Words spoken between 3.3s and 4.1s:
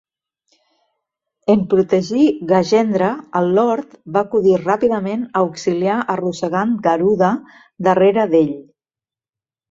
el lord